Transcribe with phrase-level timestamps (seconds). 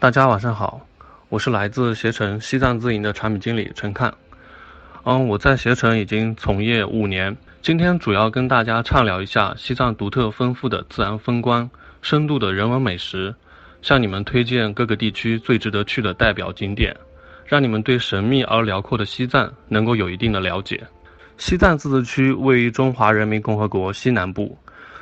[0.00, 0.80] 大家晚上好，
[1.28, 4.14] 我是来自携程西藏自营的产品经理陈看。
[5.02, 11.68] 嗯，我在携程已经从业五年，今天主要跟大家畅聊一下西藏独特丰富的自然风光、
[12.00, 13.34] 深度的人文美食，
[13.82, 16.96] 向你们推荐各个地区最值得去的代表景点，
[17.44, 20.80] 让你们对神秘而辽阔的西藏能够有一定的了解。
[21.38, 24.56] 西藏自治区位于中华人民共和国西南部，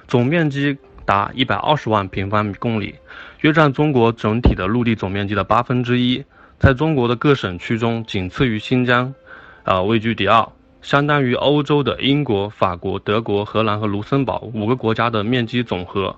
[0.08, 0.74] 总面积。
[1.06, 2.96] 达一百二十万平方公里，
[3.40, 6.22] 约占中国整体的陆地总面积的八分之一，
[6.58, 9.14] 在中国的各省区中仅次于新疆，
[9.62, 10.46] 啊位居第二，
[10.82, 16.16] 相当于欧洲的英国、法国、德国、荷兰和卢森堡五个国家的面积总和。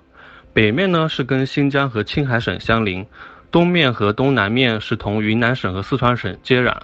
[0.51, 3.05] 北面呢是跟新疆和青海省相邻，
[3.51, 6.75] 东面和东南面是同云南省和四川省接壤，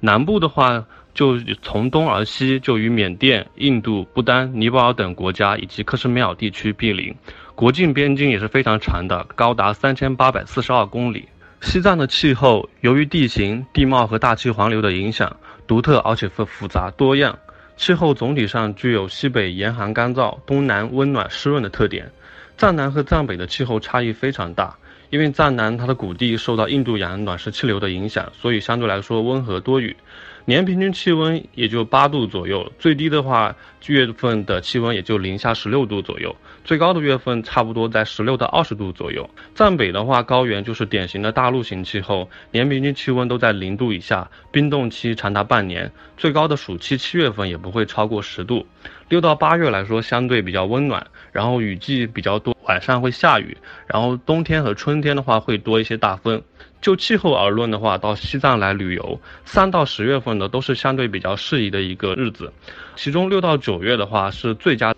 [0.00, 0.84] 南部的话。
[1.14, 7.14] 就从东而西，就与缅甸、印度、不丹、尼泊尔等国家以及克什米尔地区毗邻，
[7.54, 11.28] 国境边境也是非常长的，高达三千八百四十二公里。
[11.60, 15.34] 西藏的气候由于地形、地貌和大气环流的影响，
[15.66, 17.38] 独特而且复复杂多样。
[17.76, 22.10] 气候总体上具有西北严寒干燥，东南温暖湿润的特点。
[22.56, 24.76] 藏南和藏北的气候差异非常大，
[25.10, 29.96] 因为藏南它的谷地受到印度洋暖湿气流的影响，所以相对来说温和多雨。
[30.46, 33.56] 年平均气温也就八度左右，最低的话
[33.86, 39.28] 月份的气温也就零下十六度左右，最高的月份差不多在十六到二十度左右。
[39.54, 48.66] 藏北的话，高原就是典型的大陆型气候，年平均气温都在零度以下，冰冻期长达半年，最高的暑期七月份也不会超过十度。
[49.08, 56.42] 六到八月来说相对比较温暖，然后雨季比较多，晚上会下雨，然后冬天和春天的话会多一些大风。
[56.80, 62.52] 就气候而论的话，到西藏来旅游，三到十月份呢都是相对比较适宜的一个日子，
[62.94, 64.94] 其中六到九月的话是最佳。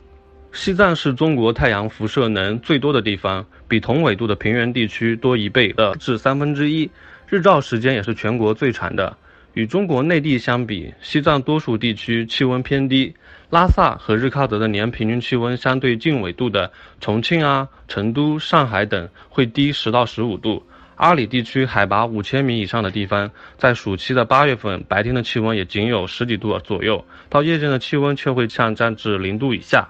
[0.53, 6.91] 西藏是中国太阳辐射能最多的地方，比同纬度的平原地区多一倍的至三分之一，
[7.29, 9.17] 日照时间也是全国最长的。
[9.57, 13.15] 与中国内地相比，西藏多数地区气温偏低，
[13.49, 20.63] 拉萨和日喀则的年平均气温相对近纬度的重庆啊、成都、上海等会低十到十五度。
[20.97, 29.89] 阿里地区海拔五千米以上的地方，在暑期的八月份，白天的气温也仅有十几度左右，到夜间的气温却会降降至零度以下。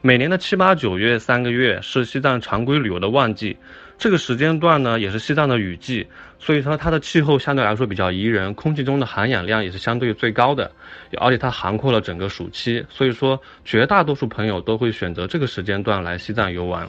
[0.00, 3.56] 每年的七八九月三个月是西藏常规旅游的旺季，
[3.98, 6.06] 这个时间段呢也是西藏的雨季，
[6.38, 10.70] 所以说它的气候相对来说比较宜人，空气中的含氧量也是相对最高的，
[11.18, 16.88] 而且它涵括了整个暑期，所以说绝大多数朋友都会选择这个时间段来西藏游玩。